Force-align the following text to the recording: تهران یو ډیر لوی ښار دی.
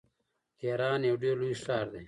تهران 0.59 0.99
یو 1.09 1.15
ډیر 1.23 1.35
لوی 1.41 1.55
ښار 1.63 1.85
دی. 1.93 1.99